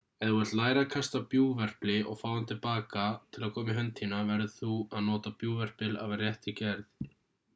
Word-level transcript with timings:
ef 0.25 0.27
þú 0.29 0.35
vilt 0.37 0.53
læra 0.59 0.83
að 0.83 0.87
kasta 0.93 1.19
bjúgverpli 1.33 1.97
og 2.13 2.17
fá 2.21 2.23
hann 2.31 2.47
til 2.51 2.55
að 2.55 2.63
koma 2.63 3.11
til 3.37 3.43
baka 3.43 3.63
í 3.73 3.75
hönd 3.81 3.93
þína 4.01 4.21
verður 4.31 4.51
þú 4.55 4.73
að 4.97 5.05
nota 5.09 5.35
bjúgverpil 5.43 5.93
af 6.07 6.17
réttri 6.23 6.55
gerð 6.63 7.13